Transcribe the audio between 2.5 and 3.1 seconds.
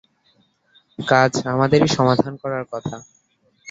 কথা।